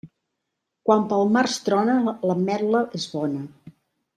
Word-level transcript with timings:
Quan 0.89 1.03
per 1.11 1.19
març 1.35 1.57
trona, 1.67 1.99
l'ametla 2.31 2.85
és 3.01 3.07
bona. 3.17 3.47